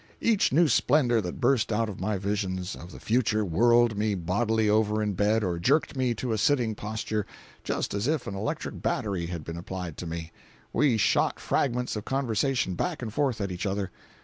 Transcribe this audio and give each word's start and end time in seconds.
Each 0.19 0.51
new 0.51 0.67
splendor 0.67 1.21
that 1.21 1.39
burst 1.39 1.71
out 1.71 1.87
of 1.87 1.99
my 1.99 2.17
visions 2.17 2.75
of 2.75 2.91
the 2.91 2.99
future 2.99 3.45
whirled 3.45 3.95
me 3.95 4.15
bodily 4.15 4.67
over 4.67 4.99
in 4.99 5.13
bed 5.13 5.43
or 5.43 5.59
jerked 5.59 5.95
me 5.95 6.15
to 6.15 6.31
a 6.31 6.39
sitting 6.39 6.73
posture 6.73 7.23
just 7.63 7.93
as 7.93 8.07
if 8.07 8.25
an 8.25 8.33
electric 8.33 8.81
battery 8.81 9.27
had 9.27 9.43
been 9.43 9.57
applied 9.57 9.97
to 9.97 10.07
me. 10.07 10.31
We 10.73 10.97
shot 10.97 11.39
fragments 11.39 11.95
of 11.95 12.03
conversation 12.03 12.73
back 12.73 13.03
and 13.03 13.13
forth 13.13 13.39
at 13.39 13.51
each 13.51 13.67
other. 13.67 13.91